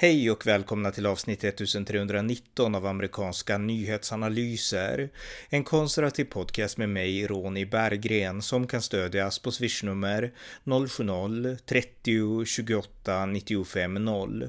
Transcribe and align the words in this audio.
Hej 0.00 0.30
och 0.30 0.46
välkomna 0.46 0.90
till 0.90 1.06
avsnitt 1.06 1.44
1319 1.44 2.74
av 2.74 2.86
amerikanska 2.86 3.58
nyhetsanalyser. 3.58 5.10
En 5.48 5.64
konservativ 5.64 6.24
podcast 6.24 6.78
med 6.78 6.88
mig, 6.88 7.26
Ronny 7.26 7.64
Berggren, 7.64 8.42
som 8.42 8.66
kan 8.66 8.82
stödjas 8.82 9.38
på 9.38 9.50
swishnummer 9.50 10.32
070-30 10.64 12.44
28 12.44 13.26
95 13.26 13.94
0. 13.94 14.48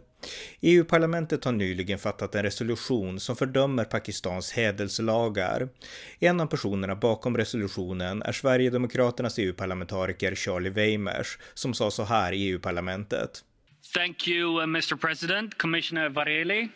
EU-parlamentet 0.61 1.45
har 1.45 1.51
nyligen 1.51 1.99
fattat 1.99 2.35
en 2.35 2.43
resolution 2.43 3.19
som 3.19 3.35
fördömer 3.35 3.83
Pakistans 3.83 4.51
hädelselagar. 4.51 5.69
En 6.19 6.39
av 6.39 6.45
personerna 6.45 6.95
bakom 6.95 7.37
resolutionen 7.37 8.21
är 8.21 8.31
Sverigedemokraternas 8.31 9.39
EU-parlamentariker 9.39 10.35
Charlie 10.35 10.69
Weimers 10.69 11.37
som 11.53 11.73
sa 11.73 11.91
så 11.91 12.03
här 12.03 12.33
i 12.33 12.49
EU-parlamentet. 12.49 13.43
Thank 13.83 14.27
you, 14.27 14.59
uh, 14.59 14.65
Mr. 14.65 14.99
President, 14.99 15.57
Commissioner 15.57 16.09
Varela. 16.09 16.67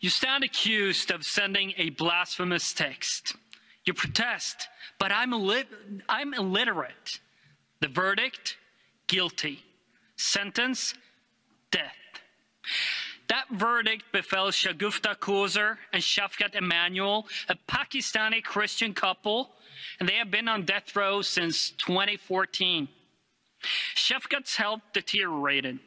You 0.00 0.10
stand 0.10 0.44
accused 0.44 1.10
of 1.10 1.24
sending 1.24 1.74
a 1.76 1.90
blasphemous 1.90 2.72
text. 2.72 3.36
You 3.84 3.94
protest, 3.94 4.68
but 4.98 5.12
I'm, 5.12 5.34
I'm 6.08 6.34
illiterate. 6.34 7.20
The 7.80 7.88
verdict, 7.88 8.56
guilty. 9.06 9.62
Sentence, 10.16 10.94
death. 11.70 11.92
That 13.28 13.46
verdict 13.50 14.04
befell 14.12 14.48
Shagufta 14.48 15.16
Kozer 15.16 15.76
and 15.92 16.02
Shafkat 16.02 16.54
Emanuel, 16.54 17.26
a 17.48 17.56
Pakistani 17.68 18.42
Christian 18.42 18.94
couple, 18.94 19.50
and 19.98 20.08
they 20.08 20.14
have 20.14 20.30
been 20.30 20.48
on 20.48 20.64
death 20.64 20.94
row 20.94 21.22
since 21.22 21.70
2014. 21.70 22.88
Shefkat's 23.94 24.56
health 24.56 24.82
deteriorated, 24.92 25.78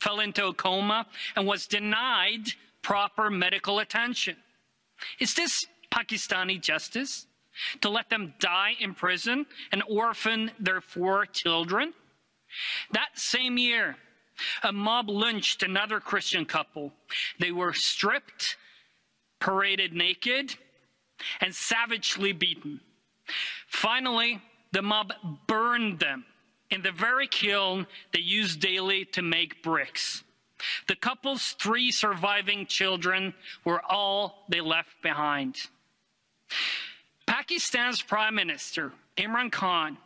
fell 0.00 0.20
into 0.20 0.46
a 0.46 0.54
coma, 0.54 1.06
and 1.36 1.46
was 1.46 1.66
denied 1.66 2.52
proper 2.82 3.30
medical 3.30 3.80
attention. 3.80 4.36
Is 5.18 5.34
this 5.34 5.66
Pakistani 5.90 6.60
justice? 6.60 7.26
To 7.80 7.88
let 7.88 8.08
them 8.08 8.34
die 8.38 8.76
in 8.78 8.94
prison 8.94 9.44
and 9.72 9.82
orphan 9.88 10.52
their 10.60 10.80
four 10.80 11.26
children? 11.26 11.92
That 12.92 13.18
same 13.18 13.58
year, 13.58 13.96
a 14.62 14.72
mob 14.72 15.08
lynched 15.08 15.64
another 15.64 15.98
Christian 15.98 16.44
couple. 16.44 16.92
They 17.40 17.50
were 17.50 17.72
stripped, 17.72 18.56
paraded 19.40 19.92
naked, 19.92 20.54
and 21.40 21.52
savagely 21.52 22.32
beaten. 22.32 22.80
Finally, 23.66 24.40
the 24.70 24.82
mob 24.82 25.12
burned 25.48 25.98
them 25.98 26.24
in 26.70 26.82
the 26.82 26.92
very 26.92 27.26
kiln 27.26 27.86
they 28.12 28.20
use 28.20 28.56
daily 28.56 29.04
to 29.06 29.22
make 29.22 29.62
bricks. 29.62 30.24
The 30.88 30.96
couple's 30.96 31.52
three 31.52 31.90
surviving 31.90 32.66
children 32.66 33.34
were 33.64 33.82
all 33.84 34.44
they 34.48 34.60
left 34.60 35.00
behind. 35.02 35.56
Pakistan's 37.26 38.02
Prime 38.02 38.34
Minister, 38.34 38.92
Imran 39.16 39.52
Khan, 39.52 39.98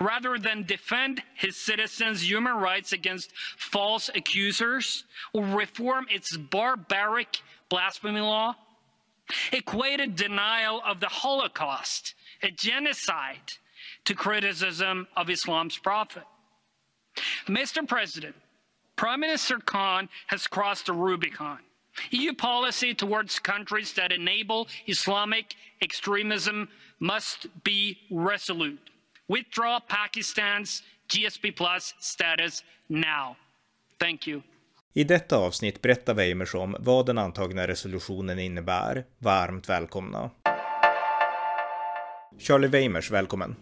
rather 0.00 0.38
than 0.38 0.64
defend 0.64 1.22
his 1.34 1.56
citizens' 1.56 2.28
human 2.28 2.54
rights 2.54 2.92
against 2.92 3.32
false 3.56 4.10
accusers 4.14 5.04
or 5.32 5.44
reform 5.44 6.06
its 6.10 6.36
barbaric 6.36 7.40
blasphemy 7.68 8.20
law, 8.20 8.54
equated 9.52 10.16
denial 10.16 10.82
of 10.84 11.00
the 11.00 11.08
Holocaust, 11.08 12.14
a 12.42 12.50
genocide, 12.50 13.52
to 14.04 14.14
criticism 14.14 15.06
of 15.16 15.30
Islam's 15.30 15.78
prophet. 15.78 16.24
Mr. 17.46 17.86
President, 17.86 18.34
Prime 18.96 19.20
Minister 19.20 19.58
Khan 19.58 20.08
has 20.26 20.46
crossed 20.46 20.86
the 20.86 20.92
Rubicon. 20.92 21.58
EU 22.10 22.34
policy 22.34 22.94
towards 22.94 23.38
countries 23.38 23.92
that 23.94 24.12
enable 24.12 24.66
Islamic 24.86 25.54
extremism 25.80 26.68
must 26.98 27.46
be 27.62 27.98
resolute. 28.10 28.90
Withdraw 29.28 29.80
Pakistan's 29.80 30.82
GSP 31.08 31.56
plus 31.56 31.94
status 32.00 32.62
now. 32.88 33.36
Thank 33.98 34.26
you. 34.26 34.42
I 34.96 35.04
detta 35.04 35.36
avsnitt 35.36 35.82
berättar 35.82 36.14
Weimers 36.14 36.54
om 36.54 36.76
vad 36.78 37.06
den 37.06 37.18
antagna 37.18 37.66
resolutionen 37.66 38.38
innebär. 38.38 39.04
Varmt 39.18 39.68
välkomna. 39.68 40.30
Charlie 42.38 42.68
Weimers, 42.68 43.10
välkommen. 43.10 43.56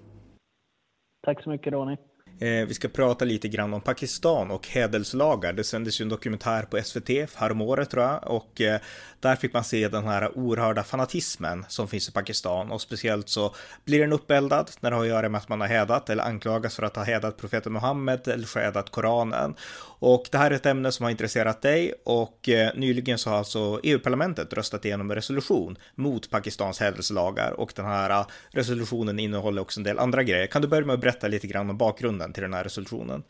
Tack 1.23 1.43
så 1.43 1.51
mycket 1.51 1.73
Ronny. 1.73 1.97
Eh, 2.43 2.67
vi 2.67 2.75
ska 2.75 2.89
prata 2.89 3.25
lite 3.25 3.49
grann 3.49 3.75
om 3.75 3.81
Pakistan 3.81 4.51
och 4.51 4.69
hädelslagar. 4.69 5.53
Det 5.53 5.65
sändes 5.65 6.01
ju 6.01 6.03
en 6.03 6.09
dokumentär 6.09 6.63
på 6.63 6.83
SVT 6.83 7.09
häromåret 7.35 7.91
tror 7.91 8.05
jag 8.05 8.31
och 8.31 8.61
eh, 8.61 8.81
där 9.21 9.37
fick 9.37 9.53
man 9.53 9.65
se 9.65 9.89
den 9.89 10.05
här 10.05 10.39
oerhörda 10.39 10.83
fanatismen 10.83 11.65
som 11.69 11.89
finns 11.89 12.09
i 12.09 12.13
Pakistan 12.13 12.71
och 12.71 12.81
speciellt 12.81 13.29
så 13.29 13.55
blir 13.85 14.01
den 14.01 14.13
uppeldad 14.13 14.71
när 14.81 14.91
det 14.91 14.97
har 14.97 15.03
att 15.03 15.09
göra 15.09 15.29
med 15.29 15.39
att 15.39 15.49
man 15.49 15.61
har 15.61 15.69
hädat 15.69 16.11
eller 16.11 16.25
anklagas 16.25 16.77
för 16.77 16.83
att 16.83 16.97
ha 16.97 17.03
hädat 17.03 17.37
profeten 17.37 17.73
Muhammed 17.73 18.29
eller 18.29 18.61
hädat 18.61 18.91
Koranen. 18.91 19.55
Och 19.99 20.29
det 20.31 20.39
här 20.39 20.51
är 20.51 20.55
ett 20.55 20.67
ämne 20.67 20.93
som 20.93 21.05
har 21.05 21.11
intresserat 21.11 21.63
dig 21.63 21.95
och 22.05 22.49
eh, 22.49 22.71
nyligen 22.75 23.19
så 23.19 23.31
har 23.31 23.39
alltså 23.39 23.81
EU-parlamentet 23.83 24.53
röstat 24.53 24.85
igenom 24.85 25.11
en 25.11 25.15
resolution 25.15 25.79
mot 25.95 26.31
Pakistans 26.31 26.81
hädelselagar 26.81 27.53
och 27.53 27.73
den 27.77 27.85
här 27.85 28.11
eh, 28.11 28.27
resolutionen 28.51 29.19
innehåller 29.19 29.63
också 29.63 29.81
en 29.81 29.85
del 29.85 29.99
andra 29.99 30.23
grejer. 30.23 30.47
Kan 30.47 30.63
du 30.63 30.69
börja 30.69 30.87
med 30.87 30.95
att 30.95 31.01
berätta 31.01 31.29
lite 31.29 31.47
grann 31.47 31.71
om 31.71 31.79
bakgrunden 31.79 32.32
till 32.33 32.43
den 32.43 32.55
här 32.55 32.65
resolutionen? 32.65 33.23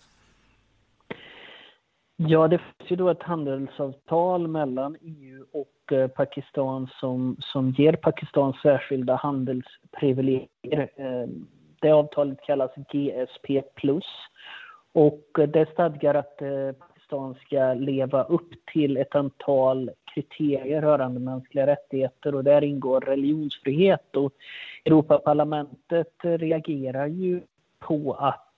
Ja, 2.28 2.48
det 2.48 2.58
finns 2.58 2.90
ju 2.90 2.96
då 2.96 3.08
ett 3.08 3.22
handelsavtal 3.22 4.48
mellan 4.48 4.96
EU 5.00 5.44
och 5.52 5.92
eh, 5.92 6.08
Pakistan 6.08 6.88
som, 7.00 7.36
som 7.40 7.70
ger 7.70 7.92
Pakistan 7.92 8.52
särskilda 8.62 9.14
handelsprivilegier. 9.14 10.90
Eh, 10.96 11.28
det 11.80 11.90
avtalet 11.90 12.42
kallas 12.42 12.70
GSP+. 12.74 13.62
Och 14.92 15.38
eh, 15.38 15.48
det 15.48 15.70
stadgar 15.72 16.14
att 16.14 16.36
Pakistan 16.78 17.34
ska 17.34 17.74
leva 17.74 18.22
upp 18.22 18.50
till 18.72 18.96
ett 18.96 19.14
antal 19.14 19.90
kriterier 20.14 20.80
rörande 20.80 21.20
mänskliga 21.20 21.66
rättigheter 21.66 22.34
och 22.34 22.44
där 22.44 22.64
ingår 22.64 23.00
religionsfrihet. 23.00 24.16
Och 24.16 24.32
Europaparlamentet 24.84 26.14
reagerar 26.22 27.06
ju 27.06 27.40
på 27.78 28.12
att 28.12 28.51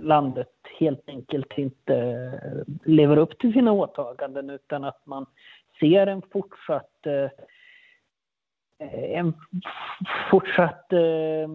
landet 0.00 0.52
helt 0.78 1.08
enkelt 1.08 1.58
inte 1.58 2.32
lever 2.84 3.16
upp 3.16 3.38
till 3.38 3.52
sina 3.52 3.72
åtaganden 3.72 4.50
utan 4.50 4.84
att 4.84 5.06
man 5.06 5.26
ser 5.80 6.06
en 6.06 6.22
fortsatt 6.32 7.06
eh, 7.06 7.30
en 9.16 9.34
fortsatt 10.30 10.92
eh, 10.92 11.48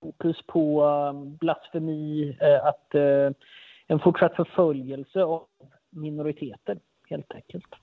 fokus 0.00 0.42
på 0.46 0.84
eh, 0.84 1.12
blasfemi, 1.38 2.36
att 2.62 2.94
en 3.86 4.00
fortsatt 4.02 4.36
förföljelse 4.36 5.22
av 5.22 5.46
minoriteter 5.90 6.78
helt 7.10 7.34
enkelt. 7.34 7.74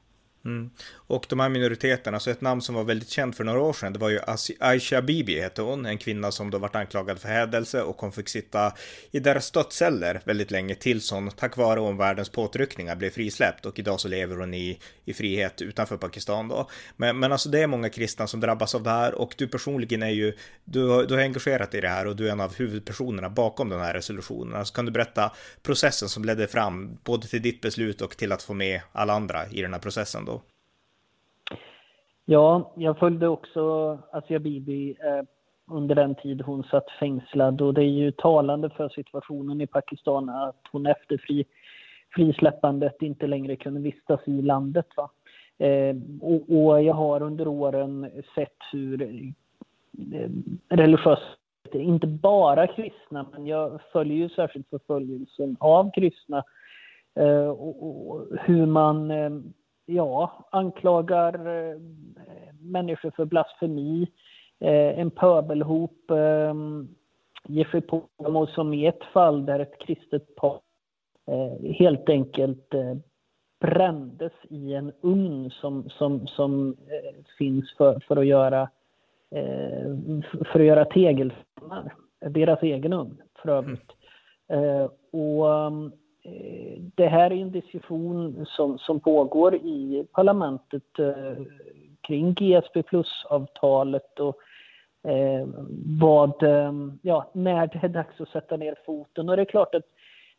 Mm. 0.46 0.70
Och 0.94 1.26
de 1.30 1.40
här 1.40 1.50
minoriteterna, 1.50 2.20
så 2.20 2.30
ett 2.30 2.42
namn 2.42 2.62
som 2.62 2.76
var 2.76 2.84
väldigt 2.84 3.10
känt 3.10 3.38
för 3.38 3.44
några 3.44 3.60
år 3.60 3.74
sedan, 3.74 3.94
det 3.94 4.00
var 4.00 4.10
ju 4.10 4.20
Aisha 4.60 5.02
Bibi 5.02 5.40
hette 5.40 5.62
hon, 5.62 5.86
en 5.86 5.98
kvinna 5.98 6.32
som 6.32 6.52
då 6.52 6.58
vart 6.58 6.76
anklagad 6.76 7.20
för 7.20 7.28
hädelse 7.28 7.82
och 7.82 8.02
hon 8.02 8.12
fick 8.12 8.30
sitta 8.30 8.74
i 9.12 9.20
deras 9.20 9.52
dödsceller 9.52 10.22
väldigt 10.26 10.52
länge 10.52 10.76
tills 10.76 11.12
hon 11.12 11.32
tack 11.32 11.58
vare 11.58 11.80
omvärldens 11.80 12.30
påtryckningar 12.30 12.96
blev 12.96 13.10
frisläppt 13.10 13.66
och 13.66 13.80
idag 13.80 14.00
så 14.00 14.08
lever 14.08 14.38
hon 14.38 14.54
i, 14.54 14.80
i 15.06 15.14
frihet 15.14 15.62
utanför 15.62 15.98
Pakistan 15.98 16.48
då. 16.48 16.70
Men, 16.98 17.20
men 17.20 17.32
alltså 17.32 17.50
det 17.50 17.60
är 17.60 17.68
många 17.68 17.90
kristna 17.90 18.28
som 18.28 18.40
drabbas 18.40 18.76
av 18.76 18.84
det 18.84 18.90
här 18.90 19.16
och 19.16 19.36
du 19.38 19.48
personligen 19.48 20.04
är 20.04 20.10
ju, 20.10 20.34
du, 20.64 21.06
du 21.06 21.14
har 21.14 21.22
engagerat 21.22 21.72
dig 21.72 21.78
i 21.78 21.82
det 21.82 21.90
här 21.90 22.08
och 22.08 22.16
du 22.16 22.28
är 22.28 22.32
en 22.32 22.42
av 22.42 22.56
huvudpersonerna 22.56 23.30
bakom 23.30 23.70
den 23.70 23.80
här 23.80 23.94
resolutionen. 23.94 24.56
Alltså 24.56 24.74
kan 24.74 24.86
du 24.86 24.92
berätta 24.92 25.32
processen 25.64 26.10
som 26.10 26.26
ledde 26.26 26.48
fram 26.48 26.98
både 27.04 27.28
till 27.28 27.42
ditt 27.42 27.62
beslut 27.62 28.02
och 28.02 28.18
till 28.18 28.32
att 28.32 28.44
få 28.44 28.54
med 28.54 28.82
alla 28.92 29.14
andra 29.14 29.48
i 29.48 29.62
den 29.62 29.74
här 29.74 29.80
processen 29.80 30.26
då? 30.26 30.35
Ja, 32.26 32.72
jag 32.76 32.98
följde 32.98 33.28
också 33.28 33.98
Asia 34.12 34.40
Bibi 34.40 34.90
eh, 34.90 35.24
under 35.68 35.96
den 35.96 36.16
tid 36.16 36.42
hon 36.42 36.64
satt 36.64 36.90
fängslad 37.00 37.62
och 37.62 37.74
det 37.74 37.82
är 37.82 37.90
ju 37.90 38.12
talande 38.12 38.70
för 38.70 38.90
situationen 38.90 39.62
i 39.62 39.68
Pakistan 39.68 40.30
att 40.30 40.62
hon 40.72 40.86
efter 40.86 41.18
fri, 41.18 41.46
frisläppandet 42.16 43.02
inte 43.02 43.28
längre 43.28 43.56
kunde 43.56 43.80
vistas 43.80 44.20
i 44.26 44.42
landet. 44.42 44.86
Va? 44.96 45.10
Eh, 45.58 45.96
och, 46.22 46.56
och, 46.56 46.84
jag 46.84 46.94
har 46.94 47.22
under 47.22 47.48
åren 47.48 48.12
sett 48.36 48.58
hur 48.72 49.02
eh, 49.02 50.30
religiösa, 50.70 51.22
inte 51.72 52.08
bara 52.08 52.68
kristna, 52.68 53.26
men 53.32 53.48
jag 53.48 53.82
följer 53.92 54.18
ju 54.18 54.30
särskilt 54.30 54.70
förföljelsen 54.70 55.58
av 55.60 55.92
kristna 55.92 56.44
eh, 57.16 57.48
och, 57.48 58.10
och, 58.10 58.28
hur 58.40 58.66
man 58.66 59.12
eh, 59.12 59.30
ja, 59.86 60.46
anklagar 60.52 61.48
eh, 61.48 61.80
människor 62.62 63.12
för 63.16 63.26
blasfemi, 63.26 64.08
eh, 64.60 65.00
en 65.00 65.12
pöbelhop 65.12 66.12
eh, 66.12 66.54
ger 67.48 67.66
sig 67.66 67.82
på 67.82 68.04
som 68.56 68.74
i 68.74 68.86
ett 68.86 69.04
fall 69.04 69.46
där 69.46 69.60
ett 69.60 69.80
kristet 69.80 70.36
par 70.36 70.60
helt 71.78 72.10
enkelt 72.10 72.74
brändes 73.60 74.32
i 74.50 74.74
en 74.74 74.92
ugn 75.02 75.50
som, 75.50 75.90
som, 75.90 76.28
som 76.28 76.76
finns 77.38 77.74
för, 77.78 78.00
för 78.08 78.16
att 78.16 78.26
göra 78.26 78.70
för 80.52 80.60
att 80.60 80.66
göra 80.66 80.86
tegelstenar. 80.86 81.94
Deras 82.20 82.64
egen 82.64 82.94
ugn 82.94 83.22
för 83.42 83.50
övrigt. 83.50 83.92
Mm. 84.48 84.90
och 85.12 85.72
Eh, 86.26 86.82
det 86.96 87.08
här 87.08 87.32
är 87.32 87.42
en 87.42 87.52
diskussion 87.52 88.46
som, 88.50 88.78
som 88.78 89.00
pågår 89.00 89.56
i 89.56 90.08
parlamentet 90.12 91.00
eh, 91.00 91.44
kring 92.02 92.34
GSP 92.34 92.84
plus-avtalet 92.84 94.20
och 94.20 94.36
eh, 95.12 95.48
vad, 96.00 96.44
eh, 96.44 96.74
ja, 97.02 97.30
när 97.34 97.68
det 97.68 97.80
är 97.84 97.90
dags 97.90 98.22
att 98.22 98.30
sätta 98.30 98.58
ner 98.58 98.76
foten. 98.86 99.30
Och 99.30 99.36
det 99.36 99.42
är 99.42 99.46
klart 99.46 99.76
att 99.76 99.86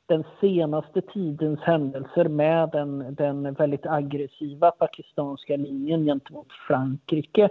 den 0.07 0.25
senaste 0.41 1.01
tidens 1.01 1.61
händelser 1.61 2.29
med 2.29 2.69
den, 2.73 3.15
den 3.15 3.55
väldigt 3.55 3.87
aggressiva 3.87 4.71
pakistanska 4.71 5.57
linjen 5.57 6.05
gentemot 6.05 6.53
Frankrike 6.69 7.49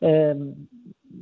eh, 0.00 0.36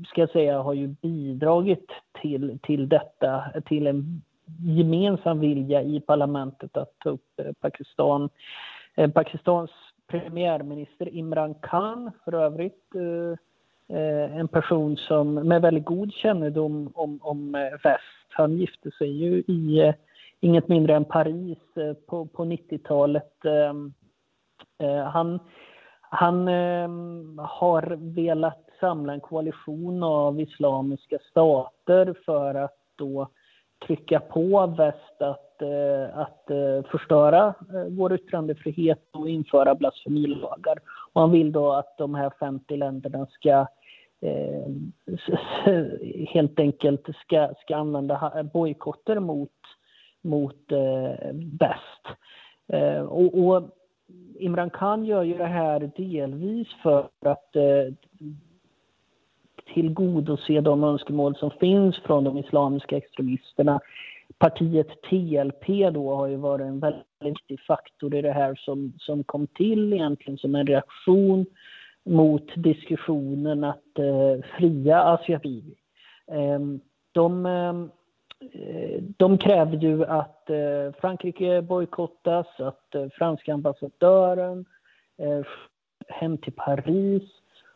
ska 0.07 0.21
jag 0.21 0.31
säga 0.31 0.63
har 0.63 0.75
ju 0.75 0.87
bidragit 0.87 1.91
till, 2.21 2.59
till 2.63 2.89
detta, 2.89 3.45
till 3.67 3.87
en 3.87 4.23
gemensam 4.47 5.41
vilja 5.41 5.83
i 5.83 6.01
parlamentet 6.01 6.77
att 6.77 6.99
ta 6.99 7.11
upp 7.11 7.41
eh, 7.41 7.53
Pakistan. 7.61 8.29
Eh, 8.95 9.11
Pakistans 9.11 9.71
premiärminister 10.07 11.09
Imran 11.09 11.55
Khan 11.55 12.11
för 12.25 12.35
övrigt 12.35 12.95
eh, 12.95 13.39
en 14.39 14.49
person 14.49 14.97
som 14.97 15.35
med 15.35 15.63
väldigt 15.63 15.85
god 15.85 16.13
kännedom 16.13 16.93
om, 16.95 17.19
om 17.23 17.53
väst. 17.85 18.27
Han 18.29 18.57
gifte 18.57 18.91
sig 18.91 19.11
ju 19.11 19.39
i 19.39 19.95
inget 20.41 20.69
mindre 20.69 20.97
än 20.97 21.05
Paris 21.05 21.59
på, 22.07 22.27
på 22.27 22.45
90-talet. 22.45 23.45
Ehm, 23.45 23.93
han, 25.13 25.39
han 26.01 26.49
ehm, 26.49 27.39
har 27.39 28.15
velat 28.15 28.65
samla 28.81 29.13
en 29.13 29.21
koalition 29.21 30.03
av 30.03 30.41
islamiska 30.41 31.19
stater 31.31 32.15
för 32.25 32.55
att 32.55 32.79
då 32.97 33.29
trycka 33.87 34.21
på 34.21 34.67
väst 34.67 35.23
att, 35.23 35.63
eh, 35.63 36.19
att 36.19 36.51
eh, 36.51 36.91
förstöra 36.91 37.47
eh, 37.47 37.85
vår 37.89 38.15
yttrandefrihet 38.15 39.09
och 39.13 39.29
införa 39.29 39.75
blasfemilagar. 39.75 40.79
Och 41.13 41.21
han 41.21 41.31
vill 41.31 41.53
då 41.53 41.73
att 41.73 41.99
de 41.99 42.15
här 42.15 42.33
50 42.41 42.77
länderna 42.77 43.27
ska 43.27 43.67
eh, 44.21 44.71
helt 46.29 46.61
enkelt 46.61 47.09
ska, 47.17 47.51
ska 47.61 47.77
använda 47.77 48.45
bojkotter 48.53 49.19
mot, 49.19 49.51
mot 50.23 50.73
eh, 50.73 51.33
väst. 51.61 52.07
Eh, 52.73 53.03
och, 53.03 53.47
och, 53.47 53.71
Imran 54.39 54.71
Khan 54.71 55.05
gör 55.05 55.23
ju 55.23 55.39
det 55.39 55.47
här 55.47 55.91
delvis 55.97 56.69
för 56.83 57.09
att 57.21 57.57
eh, 57.57 57.95
tillgodose 59.75 60.61
de 60.61 60.85
önskemål 60.85 61.37
som 61.37 61.51
finns 61.51 61.99
från 61.99 62.25
de 62.25 62.39
islamiska 62.39 62.97
extremisterna. 62.97 63.81
Partiet 64.39 64.89
TLP 65.03 65.93
då 65.93 66.15
har 66.15 66.27
ju 66.27 66.37
varit 66.37 66.65
en 66.65 66.81
väldigt 66.81 67.07
viktig 67.21 67.61
faktor 67.61 68.15
i 68.15 68.23
det 68.23 68.33
här 68.33 68.55
som, 68.55 68.93
som 68.99 69.25
kom 69.25 69.47
till 69.47 69.93
egentligen 69.93 70.39
som 70.39 70.55
en 70.55 70.67
reaktion 70.67 71.47
mot 72.05 72.55
diskussionen 72.57 73.65
att 73.65 73.99
eh, 73.99 74.45
fria 74.59 75.03
Asia 75.03 75.39
Bibi. 75.39 75.75
Eh, 76.27 76.61
de, 77.13 77.47
eh, 77.47 77.75
de 79.17 79.39
kräver 79.39 79.77
ju 79.77 80.05
att 80.05 80.51
eh, 80.51 81.01
Frankrike 81.01 81.63
bojkottas, 81.63 82.47
att 82.59 82.95
eh, 82.95 83.07
franska 83.09 83.55
ambassadören 83.55 84.65
eh, 85.19 85.47
hem 86.09 86.39
till 86.39 86.53
Paris. 86.53 87.23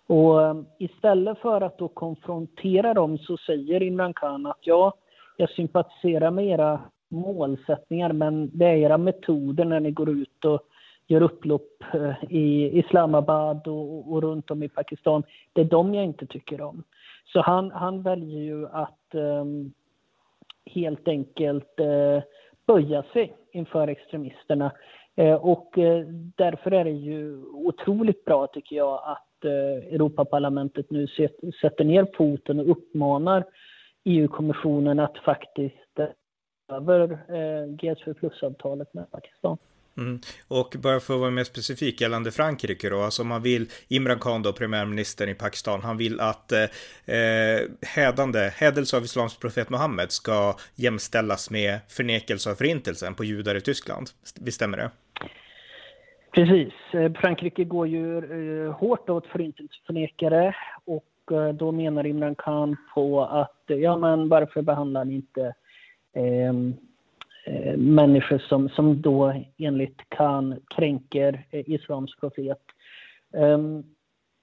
Och 0.09 0.43
ehm, 0.43 0.67
istället 0.79 1.39
för 1.39 1.61
att 1.61 1.79
då 1.79 1.89
konfrontera 1.89 2.95
dem 2.95 3.19
så 3.19 3.37
säger 3.37 3.83
Imran 3.83 4.15
Khan 4.15 4.47
att 4.47 4.59
ja, 4.61 4.95
jag 5.37 5.51
sympatiserar 5.51 6.31
med 6.31 6.47
era 6.47 6.81
målsättningar 7.09 8.13
men 8.13 8.51
det 8.53 8.65
är 8.65 8.77
era 8.77 8.99
metoder 8.99 9.65
när 9.65 9.81
ni 9.81 9.91
går 9.91 10.11
ut 10.11 10.45
och 10.45 10.61
gör 11.07 11.23
upplopp 11.23 11.85
eh, 11.95 12.25
i 12.35 12.79
Islamabad 12.79 13.69
och, 13.69 14.13
och, 14.13 14.23
runt 14.23 14.51
om 14.51 14.63
i 14.63 14.69
Pakistan. 14.69 15.23
Det 15.53 15.61
är 15.61 15.65
de 15.65 15.95
jag 15.95 16.05
inte 16.05 16.27
tycker 16.27 16.61
om. 16.61 16.83
Så 17.25 17.41
han, 17.41 17.71
han 17.71 18.03
väljer 18.03 18.41
ju 18.41 18.69
att 18.69 19.15
um, 19.15 19.73
helt 20.67 21.09
enkelt 21.09 21.81
uh, 21.81 22.23
böja 22.67 23.03
sig 23.03 23.37
inför 23.53 23.89
extremisterna. 23.89 24.73
Uh, 25.21 25.35
och 25.35 25.79
uh, 25.79 26.07
därför 26.37 26.71
är 26.71 26.85
det 26.85 26.91
ju 26.91 27.45
otroligt 27.45 28.25
bra, 28.25 28.47
tycker 28.47 28.77
jag, 28.77 29.01
att 29.05 29.28
Eh, 29.45 29.95
Europaparlamentet 29.95 30.91
nu 30.91 31.07
sätter 31.61 31.85
ner 31.85 32.07
foten 32.17 32.61
och 32.61 32.71
uppmanar 32.71 33.45
EU-kommissionen 34.05 35.01
att 35.01 35.19
faktiskt 35.19 35.99
över 36.73 37.11
eh, 37.13 37.67
GSF 37.67 38.17
plus-avtalet 38.17 38.95
med 38.95 39.11
Pakistan. 39.11 39.59
Mm. 39.97 40.21
Och 40.49 40.77
bara 40.79 41.01
för 41.01 41.15
att 41.15 41.21
vara 41.21 41.31
mer 41.31 41.45
specifik 41.45 42.01
gällande 42.01 42.31
Frankrike 42.31 42.91
då, 42.91 43.01
alltså 43.01 43.25
man 43.25 43.43
vill, 43.43 43.67
Imran 43.89 44.19
Khan 44.19 44.43
då, 44.43 44.53
premiärministern 44.53 45.29
i 45.29 45.35
Pakistan, 45.35 45.83
han 45.83 45.97
vill 45.97 46.21
att 46.21 46.53
eh, 46.53 46.63
eh 47.17 47.61
hädande, 47.83 48.53
hädelse 48.55 48.97
av 48.97 49.05
islams 49.05 49.39
profet 49.39 49.71
Muhammed 49.71 50.13
ska 50.13 50.57
jämställas 50.75 51.51
med 51.51 51.79
förnekelse 51.89 52.51
av 52.51 52.55
förintelsen 52.55 53.15
på 53.15 53.25
judar 53.25 53.55
i 53.55 53.61
Tyskland. 53.61 54.11
Visst 54.41 54.57
stämmer 54.57 54.77
det? 54.77 54.91
Precis. 56.39 56.73
Eh, 56.91 57.13
Frankrike 57.13 57.65
går 57.65 57.87
ju 57.87 58.19
eh, 58.19 58.73
hårt 58.73 59.11
åt 59.11 59.27
förintelseförnekare 59.27 60.55
och 60.85 61.33
eh, 61.33 61.49
då 61.49 61.73
menar 61.73 62.07
Imran 62.07 62.35
Khan 62.35 62.77
på 62.95 63.25
att 63.25 63.71
eh, 63.71 63.77
ja 63.77 63.97
men 63.97 64.29
varför 64.29 64.63
behandlar 64.63 65.05
ni 65.05 65.15
inte 65.15 65.55
ehm, 66.13 66.75
eh, 67.47 67.77
människor 67.77 68.39
som, 68.39 68.69
som 68.69 69.03
då 69.03 69.35
enligt 69.59 70.09
Khan 70.09 70.61
kränker 70.69 71.47
eh, 71.51 71.71
islams 71.71 72.17
profet. 72.21 72.63
Eh, 73.35 73.59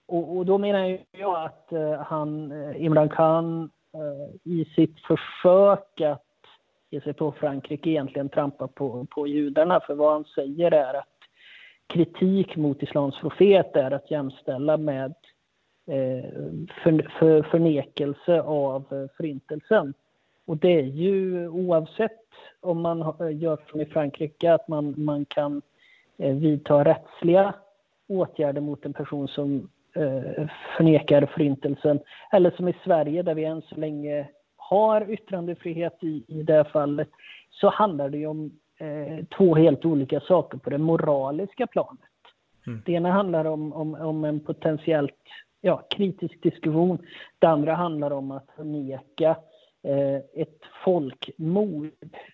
och, 0.08 0.38
och, 0.38 0.46
då 0.46 0.58
menar 0.58 1.00
jag 1.12 1.46
att 1.46 1.72
eh, 1.72 2.02
han, 2.02 2.54
Imran 2.76 3.10
Khan 3.10 3.70
eh, 3.94 4.52
i 4.52 4.66
sitt 4.76 5.00
försök 5.00 6.02
att 6.02 6.22
ge 6.90 7.02
sig 7.02 7.14
på 7.14 7.32
Frankrike 7.32 7.90
egentligen 7.90 8.30
trampar 8.30 8.68
på, 8.68 9.06
på 9.10 9.28
judarna. 9.28 9.80
För 9.80 9.96
vad 9.96 10.14
han 10.14 10.26
säger 10.26 10.72
är 10.72 10.94
att 10.94 11.15
kritik 11.88 12.56
mot 12.56 12.84
islams 12.84 13.20
profet 13.20 13.76
är 13.76 13.92
att 13.92 14.12
jämställa 14.12 14.78
med 14.78 15.14
eh, 15.88 16.32
för, 16.84 17.10
för, 17.20 17.44
förnekelse 17.44 18.42
av 18.42 18.86
eh, 18.92 19.18
förintelsen. 19.18 19.94
Och 20.46 20.58
det 20.58 20.80
är 20.80 20.84
ju 20.84 21.48
oavsett 21.48 22.12
om 22.62 22.82
man 22.82 23.02
eh, 23.02 23.38
gör 23.38 23.60
som 23.72 23.82
i 23.82 23.86
Frankrike, 23.86 24.54
att 24.54 24.68
man, 24.68 24.94
man 24.98 25.26
kan 25.26 25.62
vidta 26.18 26.86
rättsliga 26.86 27.54
åtgärder 28.08 28.62
mot 28.62 28.86
en 28.86 28.94
person 28.94 29.28
som 29.28 29.70
förnekar 30.78 31.26
förintelsen. 31.26 32.00
Eller 32.32 32.52
som 32.52 32.68
i 32.68 32.76
Sverige 32.84 33.24
där 33.24 33.36
vi 33.36 33.46
än 33.46 33.62
så 33.62 33.76
länge 33.76 34.28
har 34.58 35.12
yttrandefrihet 35.12 36.04
i, 36.04 36.24
i 36.28 36.44
det 36.44 36.64
fallet, 36.64 37.10
så 37.50 37.70
handlar 37.70 38.10
det 38.10 38.18
ju 38.18 38.28
om 38.28 38.52
eh, 38.80 39.26
två 39.38 39.56
helt 39.56 39.86
olika 39.86 40.20
saker 40.20 40.58
på 40.58 40.70
det 40.70 40.78
moraliska 40.78 41.68
planet. 41.68 42.00
Mm. 42.68 42.82
Det 42.86 42.92
ena 42.92 43.12
handlar 43.12 43.46
om, 43.46 43.74
om, 43.74 43.96
om 43.96 44.24
en 44.24 44.40
potentiellt 44.40 45.22
ja, 45.62 45.88
kritisk 45.90 46.44
diskussion. 46.44 46.98
Det 47.40 47.48
andra 47.48 47.74
handlar 47.74 48.12
om 48.12 48.32
att 48.32 48.48
förneka 48.56 49.36
Eh, 49.88 50.42
ett 50.42 50.62
folkmord. 50.84 51.92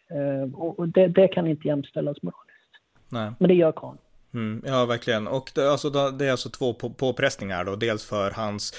Eh, 0.09 0.53
och 0.55 0.89
det, 0.89 1.07
det, 1.07 1.27
kan 1.27 1.47
inte 1.47 1.67
jämställas 1.67 2.21
moraliskt. 2.21 2.71
Nej. 3.09 3.31
Men 3.39 3.47
det 3.47 3.53
gör 3.53 3.71
Khan. 3.71 3.97
Mm, 4.33 4.61
ja, 4.65 4.85
verkligen. 4.85 5.27
Och 5.27 5.51
det, 5.55 5.71
alltså, 5.71 5.89
det 5.89 6.25
är 6.25 6.31
alltså 6.31 6.49
två 6.49 6.73
på, 6.73 6.89
påpressningar 6.89 7.63
då. 7.63 7.75
Dels 7.75 8.05
för 8.05 8.31
hans 8.31 8.73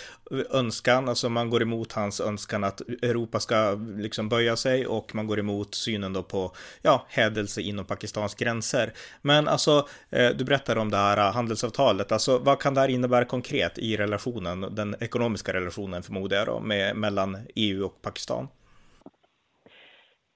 önskan, 0.50 1.09
alltså 1.09 1.28
man 1.28 1.50
går 1.50 1.62
emot 1.62 1.92
hans 1.92 2.21
önskan 2.21 2.64
att 2.64 2.80
Europa 2.80 3.40
ska 3.40 3.73
liksom 3.97 4.28
böja 4.28 4.56
sig 4.56 4.87
och 4.87 5.14
man 5.14 5.26
går 5.26 5.38
emot 5.38 5.75
synen 5.75 6.12
då 6.12 6.23
på, 6.23 6.52
ja, 6.82 7.06
hädelse 7.09 7.61
inom 7.61 7.85
Pakistans 7.85 8.35
gränser. 8.35 8.92
Men 9.23 9.49
alltså, 9.49 9.88
eh, 10.11 10.30
du 10.30 10.44
berättar 10.44 10.76
om 10.76 10.90
det 10.90 10.97
här 10.97 11.16
eh, 11.16 11.32
handelsavtalet. 11.35 12.12
Alltså, 12.12 12.38
vad 12.38 12.61
kan 12.61 12.75
det 12.75 12.80
här 12.80 12.88
innebära 12.88 13.25
konkret 13.25 13.78
i 13.78 13.97
relationen, 13.97 14.75
den 14.75 14.97
ekonomiska 15.00 15.52
relationen 15.52 16.02
förmodar 16.02 16.37
jag 16.37 16.47
då, 16.47 16.61
med, 16.61 16.97
mellan 16.97 17.37
EU 17.54 17.85
och 17.85 18.02
Pakistan? 18.02 18.49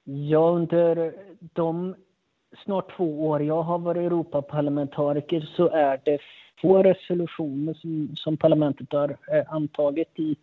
Ja, 0.04 0.50
under 0.50 1.14
de 1.54 1.94
snart 2.64 2.96
två 2.96 3.26
år 3.26 3.42
jag 3.42 3.62
har 3.62 3.78
varit 3.78 4.06
Europaparlamentariker 4.12 5.40
så 5.56 5.68
är 5.68 6.00
det 6.04 6.18
få 6.62 6.82
resolutioner 6.82 7.74
som, 7.74 8.16
som 8.16 8.36
parlamentet 8.36 8.92
har 8.92 9.16
eh, 9.32 9.52
antagit 9.52 10.18
i 10.18 10.36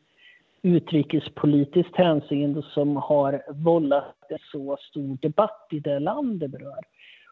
utrikespolitiskt 0.62 1.96
hänseende 1.96 2.62
som 2.62 2.96
har 2.96 3.44
vållat 3.50 4.16
en 4.30 4.38
så 4.52 4.78
stor 4.80 5.18
debatt 5.22 5.68
i 5.72 5.80
det 5.80 6.00
land 6.00 6.40
det 6.40 6.48
berör. 6.48 6.84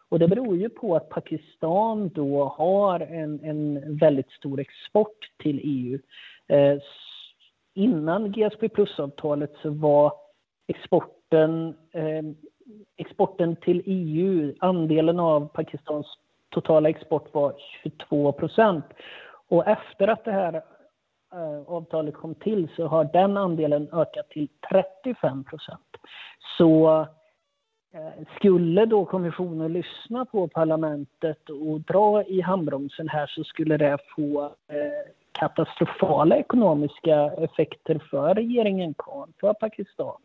Och 0.08 0.18
det 0.18 0.28
beror 0.28 0.56
ju 0.56 0.68
på 0.68 0.96
att 0.96 1.08
Pakistan 1.08 2.08
då 2.08 2.44
har 2.44 3.00
en, 3.00 3.40
en 3.44 3.96
väldigt 3.96 4.30
stor 4.30 4.60
export 4.60 5.30
till 5.42 5.60
EU. 5.64 5.98
Eh, 6.48 6.78
innan 7.74 8.32
GSP 8.32 8.68
plus-avtalet 8.68 9.52
så 9.62 9.70
var 9.70 10.12
exporten, 10.66 11.74
eh, 11.92 12.22
exporten 12.96 13.56
till 13.56 13.82
EU, 13.86 14.54
andelen 14.60 15.20
av 15.20 15.48
Pakistans 15.48 16.06
totala 16.52 16.88
export 16.88 17.34
var 17.34 17.54
22 17.82 18.32
procent. 18.32 18.84
Och 19.48 19.66
efter 19.66 20.08
att 20.08 20.24
det 20.24 20.32
här 20.32 20.54
eh, 21.32 21.62
avtalet 21.66 22.14
kom 22.14 22.34
till 22.34 22.68
så 22.76 22.86
har 22.86 23.04
den 23.04 23.36
andelen 23.36 23.88
ökat 23.92 24.28
till 24.28 24.48
35 24.70 25.44
procent. 25.44 25.96
Så 26.58 27.00
eh, 27.94 28.26
skulle 28.36 28.86
då 28.86 29.04
kommissionen 29.04 29.72
lyssna 29.72 30.24
på 30.24 30.48
parlamentet 30.48 31.50
och 31.50 31.80
dra 31.80 32.22
i 32.24 32.40
handbromsen 32.40 33.08
här 33.08 33.26
så 33.26 33.44
skulle 33.44 33.76
det 33.76 33.98
få 34.16 34.42
eh, 34.44 35.12
katastrofala 35.32 36.36
ekonomiska 36.36 37.32
effekter 37.32 38.02
för 38.10 38.34
regeringen 38.34 38.94
Khan, 38.98 39.32
för 39.40 39.52
Pakistan. 39.52 40.20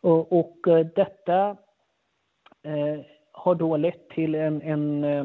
Och, 0.00 0.32
och 0.38 0.56
detta 0.94 1.56
Eh, 2.62 3.00
har 3.32 3.54
då 3.54 3.76
lett 3.76 4.08
till 4.08 4.34
en, 4.34 4.62
en 4.62 5.04
eh, 5.04 5.24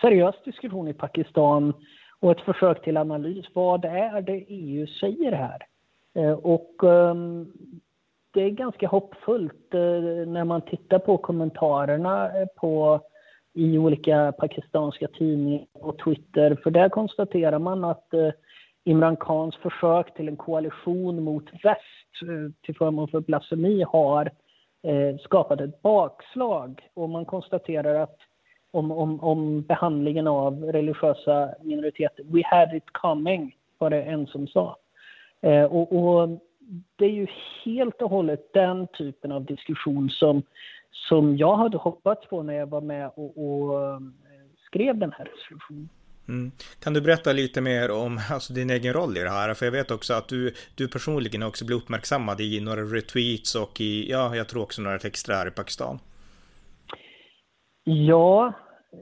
seriös 0.00 0.34
diskussion 0.44 0.88
i 0.88 0.92
Pakistan 0.92 1.72
och 2.20 2.30
ett 2.30 2.40
försök 2.40 2.84
till 2.84 2.96
analys. 2.96 3.46
Vad 3.54 3.84
är 3.84 4.20
det 4.20 4.44
EU 4.48 4.86
säger 4.86 5.32
här? 5.32 5.66
Eh, 6.14 6.32
och 6.32 6.74
ehm, 6.84 7.52
det 8.30 8.42
är 8.42 8.50
ganska 8.50 8.88
hoppfullt 8.88 9.72
när 10.26 10.44
man 10.44 10.60
tittar 10.60 10.98
på 10.98 11.16
kommentarerna 11.16 12.30
på, 12.56 13.00
i 13.54 13.78
olika 13.78 14.32
pakistanska 14.38 15.08
tidningar 15.08 15.66
och 15.72 15.98
Twitter. 15.98 16.56
För 16.62 16.70
där 16.70 16.88
konstaterar 16.88 17.58
man 17.58 17.84
att 17.84 18.08
Imran 18.84 19.16
Khans 19.16 19.56
försök 19.56 20.14
till 20.14 20.28
en 20.28 20.36
koalition 20.36 21.22
mot 21.22 21.44
väst 21.62 22.20
till 22.62 22.76
förmån 22.76 23.08
för 23.08 23.20
blasfemi 23.20 23.82
har 23.82 24.30
Eh, 24.86 25.16
skapade 25.18 25.64
ett 25.64 25.82
bakslag. 25.82 26.88
Och 26.94 27.10
man 27.10 27.24
konstaterar 27.24 27.94
att 27.94 28.18
om, 28.70 28.90
om, 28.90 29.20
om 29.20 29.62
behandlingen 29.62 30.26
av 30.26 30.64
religiösa 30.64 31.54
minoriteter. 31.62 32.24
We 32.24 32.42
had 32.44 32.74
it 32.74 32.92
coming, 32.92 33.56
var 33.78 33.90
det 33.90 34.02
en 34.02 34.26
som 34.26 34.46
sa. 34.46 34.76
Eh, 35.40 35.64
och, 35.64 35.92
och, 35.92 36.28
det 36.96 37.04
är 37.04 37.10
ju 37.10 37.26
helt 37.64 38.02
och 38.02 38.10
hållet 38.10 38.52
den 38.52 38.86
typen 38.86 39.32
av 39.32 39.44
diskussion 39.44 40.10
som, 40.10 40.42
som 40.90 41.36
jag 41.36 41.56
hade 41.56 41.76
hoppats 41.76 42.26
på 42.26 42.42
när 42.42 42.54
jag 42.54 42.66
var 42.66 42.80
med 42.80 43.10
och, 43.14 43.38
och 43.38 43.82
eh, 43.82 44.00
skrev 44.66 44.98
den 44.98 45.12
här 45.12 45.24
resolutionen. 45.24 45.88
Mm. 46.28 46.50
Kan 46.80 46.94
du 46.94 47.00
berätta 47.00 47.32
lite 47.32 47.60
mer 47.60 47.90
om 47.90 48.20
alltså, 48.30 48.52
din 48.52 48.70
egen 48.70 48.92
roll 48.92 49.16
i 49.16 49.20
det 49.20 49.30
här? 49.30 49.54
För 49.54 49.66
jag 49.66 49.72
vet 49.72 49.90
också 49.90 50.14
att 50.14 50.28
du, 50.28 50.54
du 50.74 50.88
personligen 50.88 51.42
också 51.42 51.64
blir 51.64 51.76
uppmärksammad 51.76 52.40
i 52.40 52.60
några 52.60 52.82
retweets 52.82 53.54
och 53.54 53.80
i, 53.80 54.10
ja, 54.10 54.36
jag 54.36 54.48
tror 54.48 54.62
också 54.62 54.82
några 54.82 54.98
texter 54.98 55.32
här 55.32 55.48
i 55.48 55.50
Pakistan. 55.50 55.98
Ja, 57.84 58.52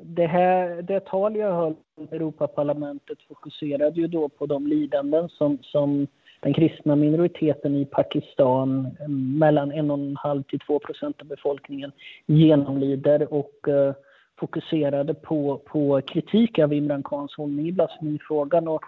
det, 0.03 0.27
här, 0.27 0.83
det 0.83 1.01
tal 1.01 1.37
jag 1.37 1.53
höll 1.53 1.75
i 2.01 2.15
Europaparlamentet 2.15 3.19
fokuserade 3.29 4.01
ju 4.01 4.07
då 4.07 4.29
på 4.29 4.47
de 4.47 4.67
lidanden 4.67 5.29
som, 5.29 5.59
som 5.63 6.07
den 6.41 6.55
kristna 6.55 6.97
minoriteten 6.97 7.77
i 7.77 7.85
Pakistan, 7.85 8.97
mm, 9.01 9.39
mellan 9.39 9.73
1,5 9.73 10.43
till 10.43 10.59
2 10.59 10.79
procent 10.79 11.21
av 11.21 11.27
befolkningen, 11.27 11.93
genomlider 12.27 13.33
och 13.33 13.69
eh, 13.69 13.95
fokuserade 14.37 15.15
på, 15.15 15.61
på 15.65 16.01
kritik 16.07 16.59
av 16.59 16.73
Imran 16.73 17.03
Khans 17.03 17.35
hållning 17.37 17.69
i 17.69 17.73
blasfemifrågan. 17.73 18.69
Alltså 18.69 18.87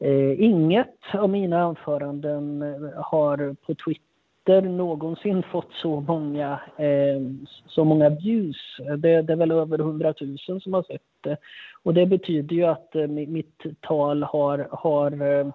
Och, 0.00 0.06
eh, 0.06 0.40
inget 0.40 0.96
av 1.14 1.30
mina 1.30 1.62
anföranden 1.62 2.62
eh, 2.62 3.02
har 3.02 3.54
på 3.66 3.74
Twitter 3.74 4.62
någonsin 4.62 5.42
fått 5.42 5.72
så 5.72 6.00
många, 6.00 6.60
eh, 6.76 7.20
så 7.66 7.84
många 7.84 8.08
views. 8.08 8.76
Det, 8.98 9.22
det, 9.22 9.32
är 9.32 9.36
väl 9.36 9.52
över 9.52 9.78
100 9.78 10.14
000 10.20 10.60
som 10.60 10.74
har 10.74 10.82
sett 10.82 11.02
det. 11.20 11.36
Och 11.82 11.94
det 11.94 12.06
betyder 12.06 12.56
ju 12.56 12.64
att 12.64 12.94
eh, 12.94 13.06
mitt 13.06 13.62
tal 13.80 14.22
har, 14.22 14.68
har 14.70 15.22
eh, 15.22 15.46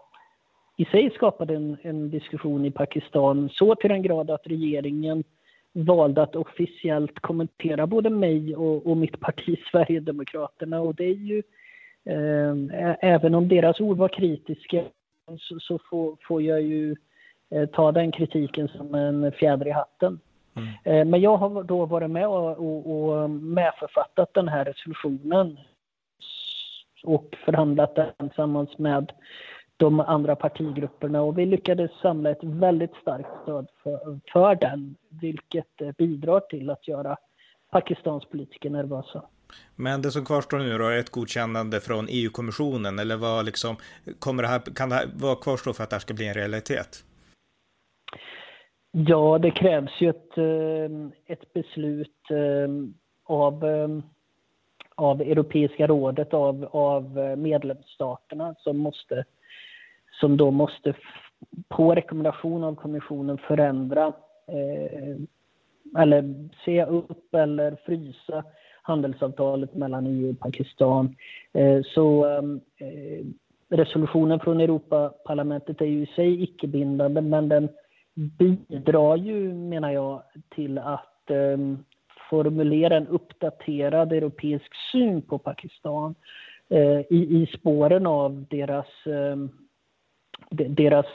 i 0.77 0.85
sig 0.85 1.11
skapat 1.11 1.49
en, 1.49 1.77
en, 1.81 2.09
diskussion 2.09 2.65
i 2.65 2.71
Pakistan 2.71 3.49
så 3.53 3.75
till 3.75 3.89
den 3.89 4.01
grad 4.01 4.29
att 4.29 4.47
regeringen 4.47 5.23
valde 5.85 6.21
att 6.21 6.35
officiellt 6.35 7.19
kommentera 7.19 7.87
både 7.87 8.09
mig 8.09 8.55
och, 8.55 8.87
och 8.87 8.97
mitt 8.97 9.19
parti 9.19 9.59
Sverigedemokraterna. 9.71 10.81
Och 10.81 10.95
det 10.95 11.05
är 11.05 11.15
ju, 11.15 11.43
eh, 12.05 12.95
även 13.01 13.35
om 13.35 13.47
deras 13.47 13.79
ord 13.79 13.97
var 13.97 14.09
kritiska 14.09 14.83
så, 15.39 15.59
så 15.59 15.79
får, 15.89 16.17
får 16.27 16.41
jag 16.41 16.61
ju 16.61 16.95
Eh, 17.49 17.65
ta 17.65 17.91
den 17.91 18.11
kritiken 18.11 18.67
som 18.67 18.95
en 18.95 19.31
fjäder 19.31 19.67
i 19.67 19.71
hatten. 19.71 20.19
Mm. 20.55 20.69
Eh, 20.83 21.05
men 21.05 21.21
jag 21.21 21.37
har 21.37 21.63
då 21.63 21.85
varit 21.85 22.09
med 22.09 22.27
och, 22.27 22.57
och, 22.57 23.11
och 23.21 23.29
medförfattat 23.29 24.33
den 24.33 24.47
här 24.47 24.65
resolutionen 24.65 25.59
och 27.03 27.35
förhandlat 27.45 27.95
den 27.95 28.11
tillsammans 28.17 28.77
med 28.77 29.11
de 29.77 29.99
andra 29.99 30.35
partigrupperna 30.35 31.21
och 31.21 31.37
vi 31.37 31.45
lyckades 31.45 31.91
samla 32.01 32.29
ett 32.29 32.43
väldigt 32.43 32.95
starkt 33.01 33.29
stöd 33.43 33.67
för, 33.83 34.19
för 34.33 34.55
den, 34.55 34.95
vilket 35.09 35.97
bidrar 35.97 36.39
till 36.39 36.69
att 36.69 36.87
göra 36.87 37.17
Pakistans 37.71 38.25
politiker 38.25 38.69
nervösa. 38.69 39.23
Men 39.75 40.01
det 40.01 40.11
som 40.11 40.25
kvarstår 40.25 40.59
nu 40.59 40.77
då 40.77 40.85
är 40.85 40.97
ett 40.97 41.09
godkännande 41.09 41.79
från 41.79 42.07
EU-kommissionen 42.09 42.99
eller 42.99 43.15
vad 43.15 43.45
liksom 43.45 43.75
kommer 44.19 44.43
det 44.43 44.49
här, 44.49 44.59
kan 44.59 44.89
det 44.89 44.95
här, 44.95 45.05
vad 45.13 45.41
kvarstår 45.41 45.73
för 45.73 45.83
att 45.83 45.89
det 45.89 45.95
här 45.95 46.01
ska 46.01 46.13
bli 46.13 46.27
en 46.27 46.33
realitet? 46.33 47.03
Ja, 48.91 49.37
det 49.37 49.51
krävs 49.51 49.91
ju 50.01 50.09
ett, 50.09 50.37
eh, 50.37 51.33
ett 51.33 51.53
beslut 51.53 52.31
eh, 52.31 52.69
av, 53.23 53.65
eh, 53.65 53.87
av 54.95 55.21
Europeiska 55.21 55.87
rådet, 55.87 56.33
av, 56.33 56.69
av 56.71 57.37
medlemsstaterna 57.37 58.55
som, 58.59 58.77
måste, 58.77 59.25
som 60.19 60.37
då 60.37 60.51
måste 60.51 60.93
på 61.67 61.95
rekommendation 61.95 62.63
av 62.63 62.75
kommissionen 62.75 63.37
förändra 63.37 64.13
eh, 64.47 65.17
eller 65.97 66.49
se 66.65 66.85
upp 66.85 67.33
eller 67.35 67.77
frysa 67.85 68.43
handelsavtalet 68.81 69.75
mellan 69.75 70.07
EU 70.07 70.29
och 70.29 70.39
Pakistan. 70.39 71.15
Eh, 71.53 71.81
så 71.83 72.25
eh, 72.25 73.25
resolutionen 73.69 74.39
från 74.39 74.61
Europaparlamentet 74.61 75.81
är 75.81 75.85
ju 75.85 76.03
i 76.03 76.11
sig 76.15 76.43
icke-bindande 76.43 77.21
men 77.21 77.49
den 77.49 77.69
bidrar 78.13 79.15
ju, 79.15 79.53
menar 79.53 79.91
jag, 79.91 80.23
till 80.49 80.77
att 80.77 81.29
eh, 81.29 81.57
formulera 82.29 82.97
en 82.97 83.07
uppdaterad 83.07 84.13
europeisk 84.13 84.71
syn 84.91 85.21
på 85.21 85.37
Pakistan 85.37 86.15
eh, 86.69 86.99
i, 86.99 87.41
i 87.41 87.49
spåren 87.57 88.07
av 88.07 88.45
deras, 88.49 88.87
eh, 89.05 89.35
deras 90.49 91.05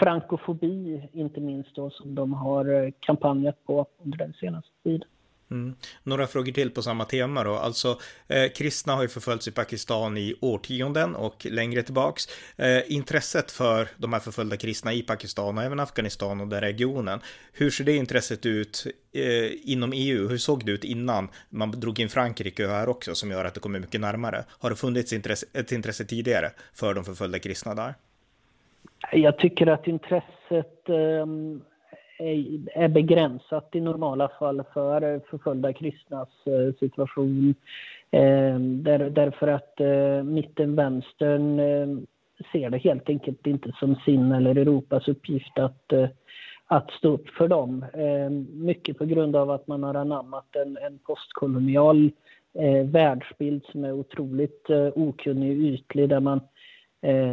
frankofobi, 0.00 1.08
inte 1.12 1.40
minst 1.40 1.74
då, 1.74 1.90
som 1.90 2.14
de 2.14 2.32
har 2.32 2.84
eh, 2.84 2.90
kampanjat 3.00 3.64
på 3.64 3.86
under 4.04 4.18
den 4.18 4.32
senaste 4.32 4.70
tiden. 4.84 5.08
Mm. 5.52 5.74
Några 6.02 6.26
frågor 6.26 6.52
till 6.52 6.70
på 6.70 6.82
samma 6.82 7.04
tema 7.04 7.44
då. 7.44 7.54
Alltså, 7.54 7.98
eh, 8.28 8.50
kristna 8.56 8.92
har 8.94 9.02
ju 9.02 9.08
förföljts 9.08 9.48
i 9.48 9.50
Pakistan 9.50 10.16
i 10.16 10.34
årtionden 10.40 11.14
och 11.14 11.46
längre 11.50 11.82
tillbaks. 11.82 12.24
Eh, 12.56 12.92
intresset 12.92 13.50
för 13.50 13.88
de 13.96 14.12
här 14.12 14.20
förföljda 14.20 14.56
kristna 14.56 14.92
i 14.92 15.02
Pakistan 15.02 15.58
och 15.58 15.64
även 15.64 15.80
Afghanistan 15.80 16.40
och 16.40 16.48
den 16.48 16.60
regionen. 16.60 17.20
Hur 17.52 17.70
ser 17.70 17.84
det 17.84 17.96
intresset 17.96 18.46
ut 18.46 18.86
eh, 19.12 19.72
inom 19.72 19.92
EU? 19.94 20.28
Hur 20.28 20.38
såg 20.38 20.66
det 20.66 20.72
ut 20.72 20.84
innan 20.84 21.28
man 21.48 21.70
drog 21.70 22.00
in 22.00 22.08
Frankrike 22.08 22.66
här 22.66 22.88
också 22.88 23.14
som 23.14 23.30
gör 23.30 23.44
att 23.44 23.54
det 23.54 23.60
kommer 23.60 23.80
mycket 23.80 24.00
närmare? 24.00 24.44
Har 24.48 24.70
det 24.70 24.76
funnits 24.76 25.12
intresse, 25.12 25.46
ett 25.52 25.72
intresse 25.72 26.04
tidigare 26.04 26.50
för 26.74 26.94
de 26.94 27.04
förföljda 27.04 27.38
kristna 27.38 27.74
där? 27.74 27.94
Jag 29.10 29.38
tycker 29.38 29.66
att 29.66 29.86
intresset 29.86 30.88
ehm, 30.88 31.62
är 32.74 32.88
begränsat 32.88 33.68
i 33.72 33.80
normala 33.80 34.28
fall 34.38 34.62
för 34.74 35.14
eh, 35.14 35.20
förföljda 35.30 35.72
kristnas 35.72 36.28
eh, 36.46 36.74
situation. 36.80 37.54
Ehm, 38.10 38.82
därför 39.10 39.48
att 39.48 39.80
eh, 39.80 40.22
mitten-vänstern 40.22 41.58
ehm, 41.58 42.06
ser 42.52 42.70
det 42.70 42.78
helt 42.78 43.08
enkelt 43.08 43.46
inte 43.46 43.72
som 43.78 43.96
sin 43.96 44.32
eller 44.32 44.56
Europas 44.56 45.08
uppgift 45.08 45.58
att, 45.58 45.92
att 46.66 46.90
stå 46.90 47.08
upp 47.08 47.28
för 47.28 47.48
dem. 47.48 47.84
Mycket 48.52 48.98
på 48.98 49.04
grund 49.04 49.36
av 49.36 49.50
att 49.50 49.66
man 49.66 49.82
har 49.82 49.94
anammat 49.94 50.56
en, 50.56 50.76
en 50.76 50.98
postkolonial 50.98 52.10
världsbild 52.84 53.64
som 53.64 53.84
är 53.84 53.92
otroligt 53.92 54.70
okunnig 54.94 55.58
och 55.58 55.64
ytlig 55.64 56.08
där 56.08 56.20
man 56.20 56.40
Eh, 57.02 57.32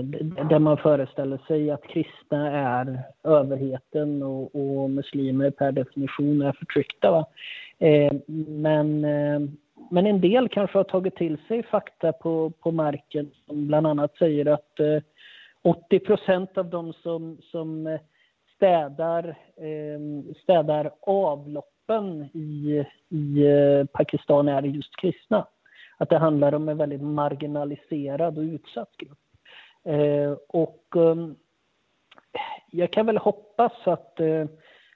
där 0.50 0.60
man 0.60 0.78
föreställer 0.78 1.38
sig 1.48 1.72
att 1.72 1.84
kristna 1.84 2.52
är 2.52 3.04
överheten 3.24 4.24
och, 4.24 4.56
och 4.56 4.90
muslimer 4.90 5.52
per 5.52 5.72
definition 5.72 6.42
är 6.42 6.52
förtryckta. 6.52 7.12
Va? 7.12 7.26
Eh, 7.80 8.14
men 8.48 9.06
eh, 9.06 9.40
men 9.92 10.08
en 10.08 10.22
del 10.22 10.50
kanske 10.50 10.78
har 10.78 10.84
tagit 10.84 11.16
till 11.16 11.38
sig 11.48 11.64
fakta 11.64 12.14
på, 12.14 12.50
på 12.50 12.72
marken 12.72 13.32
som 13.46 13.68
bland 13.68 13.88
annat 13.88 14.18
säger 14.18 14.46
att 14.46 14.80
eh, 14.80 15.02
80 15.62 16.00
procent 16.00 16.58
av 16.58 16.70
de 16.70 16.94
som, 16.94 17.38
som 17.42 17.88
eh, 17.88 18.00
städar, 18.56 19.28
eh, 19.56 20.34
städar 20.44 20.92
avloppen 21.02 22.24
i, 22.34 22.86
i 23.10 23.46
eh, 23.48 23.86
Pakistan 23.86 24.48
är 24.48 24.62
just 24.62 24.96
kristna. 24.96 25.48
Att 25.98 26.10
det 26.10 26.18
handlar 26.18 26.54
om 26.54 26.70
en 26.70 26.78
väldigt 26.78 27.02
marginaliserad 27.02 28.38
och 28.38 28.44
utsatt 28.44 28.98
grupp. 28.98 29.20
Eh, 29.90 30.38
och 30.48 30.86
ehm, 30.96 31.36
jag 32.72 32.94
kan 32.94 33.06
väl 33.06 33.18
hoppas 33.18 33.72
att, 33.84 34.20
eh, 34.20 34.46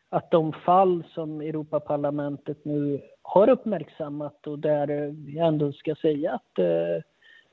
att 0.09 0.31
de 0.31 0.53
fall 0.53 1.03
som 1.13 1.41
Europaparlamentet 1.41 2.65
nu 2.65 3.01
har 3.21 3.49
uppmärksammat 3.49 4.47
och 4.47 4.59
där 4.59 4.89
eh, 4.89 5.35
jag 5.35 5.47
ändå 5.47 5.71
ska 5.71 5.95
säga 5.95 6.33
att 6.33 6.59
eh, 6.59 7.03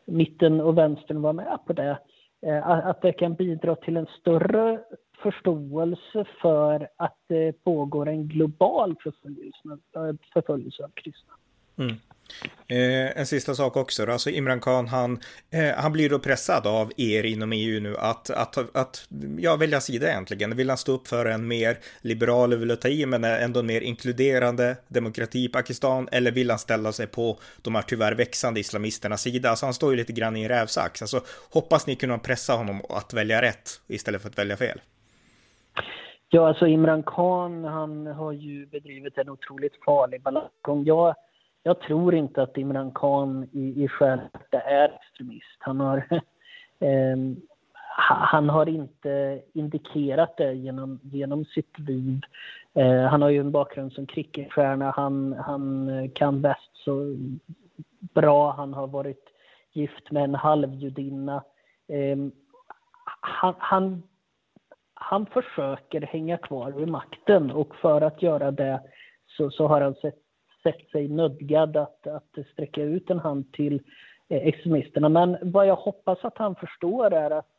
mitten 0.05 0.61
och 0.61 0.79
vänstern 0.79 1.23
var 1.23 1.33
med 1.33 1.59
på 1.67 1.73
det, 1.73 1.99
eh, 2.43 2.69
att 2.69 3.03
det 3.03 3.13
kan 3.13 3.35
bidra 3.35 3.77
till 3.77 3.97
en 3.97 4.07
större 4.21 4.81
förståelse 5.23 6.25
för 6.43 6.89
att 6.97 7.19
det 7.27 7.65
pågår 7.65 8.09
en 8.09 8.29
global 8.29 8.97
förföljelse, 9.03 9.69
eh, 9.97 10.15
förföljelse 10.33 10.85
av 10.85 10.89
kristna. 10.89 11.35
Mm. 11.81 11.97
Eh, 12.69 13.19
en 13.21 13.27
sista 13.27 13.55
sak 13.55 13.77
också 13.77 14.07
då, 14.07 14.13
alltså 14.13 14.31
Imran 14.31 14.61
Khan, 14.61 14.89
han, 14.89 15.21
eh, 15.51 15.75
han 15.77 15.93
blir 15.93 16.11
då 16.11 16.19
pressad 16.19 16.67
av 16.67 16.93
er 16.97 17.25
inom 17.25 17.53
EU 17.53 17.81
nu 17.81 17.97
att, 17.97 18.31
att, 18.31 18.77
att 18.77 19.09
ja, 19.39 19.57
välja 19.57 19.81
sida 19.81 20.09
egentligen. 20.09 20.57
Vill 20.57 20.69
han 20.69 20.79
stå 20.79 20.93
upp 20.93 21.09
för 21.09 21.27
en 21.27 21.49
mer 21.49 21.79
liberal, 22.01 22.55
vill 22.55 22.77
ta 22.77 22.89
i, 22.89 23.07
men 23.07 23.25
ändå 23.25 23.61
en 23.61 23.67
mer 23.67 23.81
inkluderande 23.81 24.77
demokrati 24.89 25.45
i 25.45 25.49
Pakistan, 25.49 26.09
eller 26.13 26.31
vill 26.33 26.51
han 26.51 26.59
ställa 26.59 26.93
sig 26.93 27.07
på 27.07 27.39
de 27.63 27.75
här 27.75 27.83
tyvärr 27.83 28.15
växande 28.15 28.61
islamisternas 28.61 29.23
sida? 29.23 29.51
Alltså 29.51 29.67
han 29.67 29.75
står 29.75 29.91
ju 29.91 29.97
lite 29.97 30.13
grann 30.13 30.37
i 30.37 30.43
en 30.43 30.49
rävsax. 30.49 31.03
Alltså 31.03 31.21
hoppas 31.53 31.87
ni 31.87 31.97
kunna 31.97 32.19
pressa 32.19 32.53
honom 32.53 32.83
att 32.89 33.15
välja 33.15 33.43
rätt 33.43 33.81
istället 33.89 34.23
för 34.23 34.29
att 34.29 34.39
välja 34.39 34.57
fel. 34.57 34.81
Ja, 36.33 36.49
alltså 36.49 36.67
Imran 36.67 37.03
Khan, 37.03 37.65
han 37.65 38.07
har 38.07 38.33
ju 38.33 38.67
bedrivit 38.67 39.19
en 39.19 39.29
otroligt 39.29 39.85
farlig 39.85 40.23
balansgång. 40.23 40.85
Jag 40.85 41.15
jag 41.63 41.81
tror 41.81 42.15
inte 42.15 42.43
att 42.43 42.57
Imran 42.57 42.93
Khan 42.93 43.49
i, 43.53 43.85
i 43.85 43.89
själva 43.89 44.29
är 44.51 44.89
extremist. 44.89 45.57
Han 45.59 45.81
har, 45.81 45.97
eh, 46.79 47.17
han 47.97 48.49
har 48.49 48.69
inte 48.69 49.43
indikerat 49.53 50.37
det 50.37 50.53
genom, 50.53 51.01
genom 51.03 51.45
sitt 51.45 51.79
liv. 51.79 52.21
Eh, 52.75 53.03
han 53.03 53.23
har 53.23 53.29
ju 53.29 53.41
en 53.41 53.51
bakgrund 53.51 53.93
som 53.93 54.07
cricketstjärna. 54.07 54.91
Han, 54.91 55.33
han 55.33 55.89
eh, 55.89 56.11
kan 56.15 56.43
bäst 56.43 56.71
så 56.73 57.17
bra. 58.15 58.53
Han 58.53 58.75
har 58.75 58.87
varit 58.87 59.25
gift 59.73 60.11
med 60.11 60.25
en 60.25 60.35
halvjudinna. 60.35 61.45
Eh, 61.89 62.19
han, 63.21 63.55
han, 63.59 64.03
han 64.95 65.27
försöker 65.27 66.01
hänga 66.01 66.37
kvar 66.37 66.71
vid 66.71 66.89
makten 66.89 67.51
och 67.51 67.77
för 67.77 68.01
att 68.01 68.23
göra 68.23 68.51
det 68.51 68.81
så, 69.27 69.51
så 69.51 69.67
har 69.67 69.81
han 69.81 69.95
sett 69.95 70.30
sett 70.63 70.91
sig 70.91 71.09
nödgad 71.09 71.77
att, 71.77 72.07
att 72.07 72.39
sträcka 72.53 72.83
ut 72.83 73.11
en 73.11 73.19
hand 73.19 73.53
till 73.53 73.83
eh, 74.29 74.47
extremisterna. 74.49 75.09
Men 75.09 75.37
vad 75.43 75.67
jag 75.67 75.77
hoppas 75.77 76.19
att 76.25 76.39
han 76.39 76.55
förstår 76.55 77.13
är 77.13 77.31
att 77.31 77.57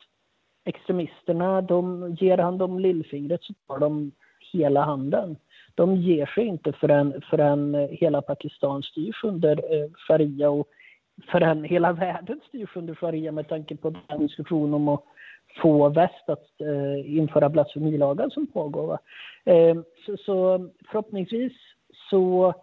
extremisterna, 0.66 1.62
de, 1.62 2.12
ger 2.20 2.38
han 2.38 2.58
dem 2.58 2.80
lillfingret 2.80 3.44
så 3.44 3.54
tar 3.68 3.80
de 3.80 4.12
hela 4.54 4.84
handen. 4.84 5.38
De 5.76 5.96
ger 5.96 6.26
sig 6.26 6.46
inte 6.46 6.74
förrän, 6.74 7.22
förrän 7.30 7.88
hela 7.92 8.22
Pakistan 8.22 8.84
styrs 8.84 9.24
under 9.24 9.52
eh, 9.52 9.90
sharia 10.08 10.50
och 10.50 10.68
förrän 11.32 11.64
hela 11.64 11.94
världen 12.06 12.40
styrs 12.48 12.76
under 12.76 12.96
sharia 12.96 13.32
med 13.32 13.48
tanke 13.48 13.76
på 13.76 13.96
den 14.08 14.20
diskussion 14.20 14.74
om 14.74 14.88
att 14.88 15.04
få 15.62 15.90
väst 15.90 16.30
att 16.30 16.62
eh, 16.62 17.18
införa 17.18 17.50
blasfemilagar 17.50 18.30
som 18.30 18.48
pågår. 18.48 18.98
Eh, 19.46 19.76
så, 20.06 20.18
så 20.18 20.70
förhoppningsvis 20.92 21.54
så 22.10 22.54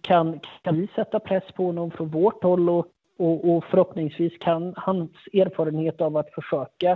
kan, 0.00 0.40
kan 0.62 0.76
vi 0.76 0.88
sätta 0.94 1.20
press 1.20 1.44
på 1.56 1.66
honom 1.66 1.90
från 1.90 2.08
vårt 2.08 2.42
håll 2.42 2.68
och, 2.70 2.86
och, 3.18 3.56
och 3.56 3.64
förhoppningsvis 3.64 4.38
kan 4.38 4.74
hans 4.76 5.10
erfarenhet 5.32 6.00
av 6.00 6.16
att 6.16 6.30
försöka 6.30 6.90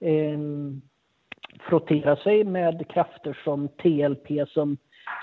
eh, 0.00 0.38
frottera 1.68 2.16
sig 2.16 2.44
med 2.44 2.88
krafter 2.88 3.38
som 3.44 3.68
TLP 3.68 4.48
som, 4.48 4.76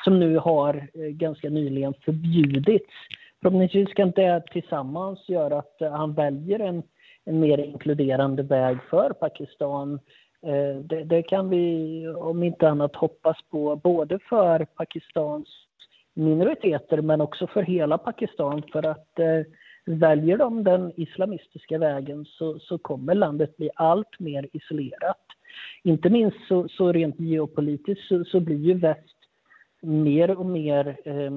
som 0.04 0.20
nu 0.20 0.38
har 0.38 0.76
eh, 0.94 1.02
ganska 1.02 1.50
nyligen 1.50 1.94
förbjudits. 1.94 2.94
Förhoppningsvis 3.42 3.94
kan 3.94 4.12
det 4.12 4.44
tillsammans 4.52 5.30
göra 5.30 5.60
att 5.60 5.78
han 5.80 6.14
väljer 6.14 6.60
en, 6.60 6.84
en 7.26 7.40
mer 7.40 7.58
inkluderande 7.58 8.44
väg 8.44 8.78
för 8.90 9.10
Pakistan. 9.10 10.00
Eh, 10.46 10.82
det, 10.84 11.04
det, 11.04 11.24
kan 11.24 11.50
vi 11.50 12.08
om 12.08 12.44
inte 12.44 12.70
annat 12.70 12.96
hoppas 12.96 13.38
på, 13.52 13.76
både 13.76 14.20
för 14.20 14.66
Pakistans 14.66 15.67
minoriteter 16.18 17.02
men 17.02 17.22
också 17.22 17.48
för 17.48 17.62
hela 17.62 17.98
Pakistan 17.98 18.64
för 18.72 18.86
att 18.86 19.20
eh, 19.20 19.42
väljer 19.86 20.38
de 20.38 20.64
den 20.64 20.92
islamistiska 20.96 21.78
vägen 21.78 22.26
så, 22.26 22.60
så 22.60 22.78
kommer 22.78 23.16
landet 23.16 23.58
bli 23.58 23.70
allt 23.76 24.20
mer 24.20 24.48
isolerat. 24.54 25.26
Inte 25.84 26.10
minst 26.10 26.38
så, 26.48 26.68
så 26.70 26.92
rent 26.92 27.20
geopolitiskt 27.20 28.08
så, 28.08 28.24
så, 28.24 28.40
blir 28.40 28.58
ju 28.58 28.74
väst 28.74 29.18
mer 29.82 30.40
och 30.40 30.46
mer 30.46 30.98
eh, 31.06 31.32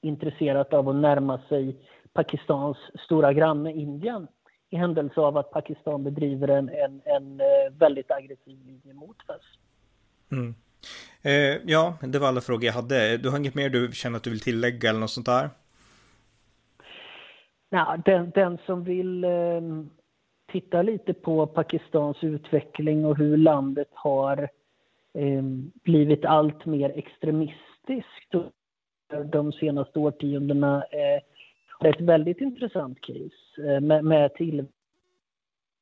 intresserat 0.00 0.72
av 0.72 0.88
att 0.88 0.96
närma 0.96 1.40
sig 1.48 1.76
Pakistans 2.12 2.76
stora 3.04 3.32
granne 3.32 3.72
Indien 3.72 4.26
i 4.70 4.76
händelse 4.76 5.20
av 5.20 5.36
att 5.36 5.50
Pakistan 5.50 6.04
bedriver 6.04 6.48
en, 6.48 6.68
en, 6.68 7.02
en 7.04 7.40
eh, 7.40 7.72
väldigt 7.72 8.10
aggressiv 8.10 8.58
linje 8.66 8.94
mot 8.94 9.16
väst. 9.28 9.58
Mm. 10.32 10.54
Eh, 11.22 11.58
ja, 11.66 11.94
det 12.02 12.18
var 12.18 12.28
alla 12.28 12.40
frågor 12.40 12.64
jag 12.64 12.72
hade. 12.72 13.16
Du 13.16 13.28
har 13.28 13.38
inget 13.38 13.54
mer 13.54 13.70
du 13.70 13.92
känner 13.92 14.16
att 14.16 14.22
du 14.22 14.30
vill 14.30 14.40
tillägga 14.40 14.90
eller 14.90 15.00
något 15.00 15.10
sånt 15.10 15.26
där? 15.26 15.50
Nej, 17.70 18.00
den, 18.04 18.30
den 18.30 18.58
som 18.66 18.84
vill 18.84 19.24
eh, 19.24 19.60
titta 20.52 20.82
lite 20.82 21.14
på 21.14 21.46
Pakistans 21.46 22.16
utveckling 22.20 23.04
och 23.04 23.18
hur 23.18 23.36
landet 23.36 23.88
har 23.92 24.42
eh, 25.14 25.42
blivit 25.82 26.24
allt 26.24 26.66
mer 26.66 26.90
extremistiskt 26.90 28.34
de 29.32 29.52
senaste 29.52 29.98
årtiondena 29.98 30.84
eh, 30.90 31.22
är 31.80 31.94
ett 31.94 32.00
väldigt 32.00 32.40
intressant 32.40 33.00
case 33.00 33.72
eh, 33.72 33.80
med, 33.80 34.04
med 34.04 34.34
tillväxt 34.34 34.74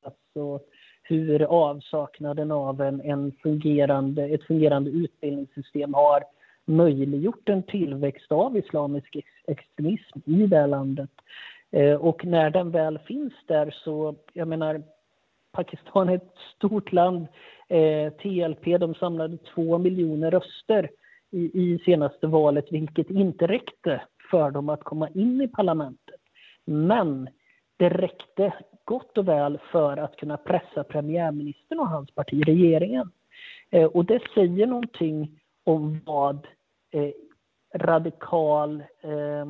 alltså, 0.03 0.65
hur 1.09 1.41
avsaknaden 1.43 2.51
av 2.51 2.81
en, 2.81 3.01
en 3.01 3.31
fungerande, 3.43 4.23
ett 4.23 4.43
fungerande 4.43 4.89
utbildningssystem 4.89 5.93
har 5.93 6.23
möjliggjort 6.65 7.49
en 7.49 7.63
tillväxt 7.63 8.31
av 8.31 8.57
islamisk 8.57 9.17
extremism 9.47 10.19
i 10.25 10.47
det 10.47 10.57
här 10.57 10.67
landet. 10.67 11.09
Eh, 11.71 11.95
och 11.95 12.25
när 12.25 12.49
den 12.49 12.71
väl 12.71 12.99
finns 12.99 13.33
där 13.45 13.75
så, 13.83 14.15
jag 14.33 14.47
menar, 14.47 14.83
Pakistan 15.51 16.09
är 16.09 16.15
ett 16.15 16.35
stort 16.55 16.91
land. 16.91 17.27
Eh, 17.67 18.13
TLP 18.13 18.77
de 18.79 18.95
samlade 18.95 19.37
två 19.37 19.77
miljoner 19.77 20.31
röster 20.31 20.89
i, 21.31 21.39
i 21.39 21.79
senaste 21.85 22.27
valet, 22.27 22.65
vilket 22.71 23.09
inte 23.09 23.47
räckte 23.47 24.01
för 24.31 24.51
dem 24.51 24.69
att 24.69 24.83
komma 24.83 25.09
in 25.09 25.41
i 25.41 25.47
parlamentet. 25.47 26.21
Men 26.65 27.29
det 27.79 27.89
räckte 27.89 28.53
gott 28.85 29.17
och 29.17 29.27
väl 29.27 29.59
för 29.71 29.97
att 29.97 30.15
kunna 30.15 30.37
pressa 30.37 30.83
premiärministern 30.83 31.79
och 31.79 31.87
hans 31.87 32.11
parti, 32.11 32.43
regeringen. 32.45 33.11
Eh, 33.69 33.85
och 33.85 34.05
det 34.05 34.21
säger 34.33 34.67
någonting 34.67 35.39
om 35.63 36.01
vad 36.05 36.47
eh, 36.91 37.11
radikal, 37.75 38.83
eh, 39.01 39.45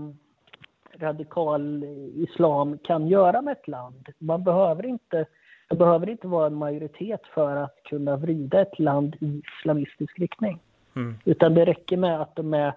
radikal 0.98 1.84
islam 2.16 2.78
kan 2.78 3.08
göra 3.08 3.42
med 3.42 3.52
ett 3.52 3.68
land. 3.68 4.10
Man 4.18 4.44
behöver 4.44 4.86
inte, 4.86 5.26
det 5.70 5.76
behöver 5.76 6.10
inte 6.10 6.28
vara 6.28 6.48
en 6.48 6.56
majoritet 6.56 7.22
för 7.34 7.56
att 7.56 7.84
kunna 7.84 8.18
vrida 8.18 8.62
ett 8.62 8.80
land 8.80 9.16
i 9.20 9.42
islamistisk 9.60 10.20
riktning. 10.20 10.60
Mm. 10.96 11.18
Utan 11.26 11.54
det 11.54 11.66
räcker 11.66 11.98
med 11.98 12.22
att 12.22 12.36
de 12.36 12.54
är 12.54 12.74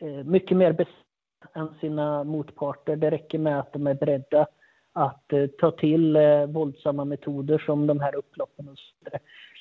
eh, 0.00 0.24
mycket 0.24 0.56
mer 0.56 0.72
bestämda 0.72 1.06
än 1.54 1.68
sina 1.80 2.24
motparter. 2.24 2.96
Det 2.96 3.10
räcker 3.10 3.38
med 3.38 3.60
att 3.60 3.72
de 3.72 3.86
är 3.86 3.94
beredda 3.94 4.46
att 4.96 5.32
eh, 5.32 5.46
ta 5.46 5.70
till 5.70 6.16
eh, 6.16 6.46
våldsamma 6.46 7.04
metoder 7.04 7.62
som 7.66 7.86
de 7.86 8.00
här 8.00 8.14
upploppen. 8.14 8.68
Och 8.68 8.78
så 8.78 9.10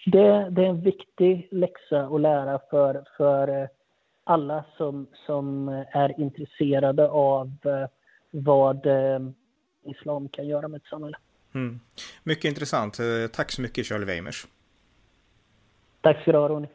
det, 0.05 0.49
det 0.49 0.61
är 0.61 0.69
en 0.69 0.81
viktig 0.81 1.47
läxa 1.51 2.01
att 2.01 2.21
lära 2.21 2.59
för, 2.69 3.03
för 3.17 3.61
eh, 3.61 3.67
alla 4.23 4.65
som, 4.77 5.07
som 5.25 5.67
är 5.91 6.19
intresserade 6.21 7.09
av 7.09 7.51
vad 8.31 8.87
islam 9.85 10.29
kan 10.29 10.47
göra 10.47 10.67
med 10.67 10.77
ett 10.77 10.87
samhälle. 10.87 11.17
Mm. 11.55 11.79
Mycket 12.23 12.45
intressant. 12.45 12.99
Tack 13.33 13.51
så 13.51 13.61
mycket 13.61 13.85
Charlie 13.85 14.05
Weimers. 14.05 14.47
Tack 16.01 16.21
ska 16.21 16.31
du 16.31 16.37
ha 16.37 16.49
Ronny. 16.49 16.67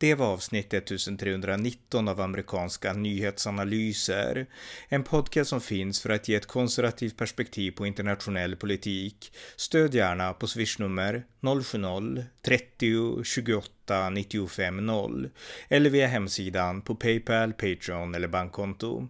Det 0.00 0.14
var 0.14 0.26
avsnitt 0.26 0.74
1319 0.74 2.08
av 2.08 2.20
amerikanska 2.20 2.92
nyhetsanalyser. 2.92 4.46
En 4.88 5.02
podcast 5.02 5.50
som 5.50 5.60
finns 5.60 6.00
för 6.00 6.10
att 6.10 6.28
ge 6.28 6.34
ett 6.34 6.46
konservativt 6.46 7.16
perspektiv 7.16 7.70
på 7.70 7.86
internationell 7.86 8.56
politik. 8.56 9.32
Stöd 9.56 9.94
gärna 9.94 10.32
på 10.32 10.46
swishnummer 10.46 11.24
070-30 11.40 13.24
28 13.24 14.10
95 14.10 14.86
0 14.86 15.30
eller 15.68 15.90
via 15.90 16.06
hemsidan 16.06 16.82
på 16.82 16.94
Paypal, 16.94 17.52
Patreon 17.52 18.14
eller 18.14 18.28
bankkonto. 18.28 19.08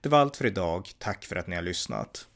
Det 0.00 0.08
var 0.08 0.18
allt 0.18 0.36
för 0.36 0.46
idag. 0.46 0.90
Tack 0.98 1.24
för 1.24 1.36
att 1.36 1.46
ni 1.46 1.56
har 1.56 1.62
lyssnat. 1.62 2.26